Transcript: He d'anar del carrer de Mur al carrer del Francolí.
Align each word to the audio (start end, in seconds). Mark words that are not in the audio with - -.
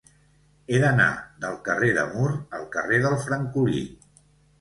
He 0.69 0.77
d'anar 0.83 1.09
del 1.43 1.59
carrer 1.67 1.89
de 1.97 2.05
Mur 2.13 2.31
al 2.61 2.65
carrer 2.77 2.99
del 3.05 3.19
Francolí. 3.27 3.83